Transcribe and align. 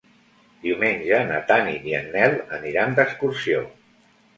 Diumenge 0.63 1.21
na 1.33 1.37
Tanit 1.53 1.87
i 1.93 1.95
en 2.01 2.11
Nel 2.19 2.37
aniran 2.61 3.01
d'excursió. 3.01 3.67